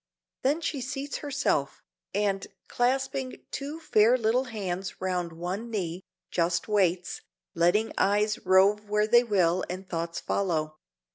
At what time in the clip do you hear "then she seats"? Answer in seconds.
0.41-1.17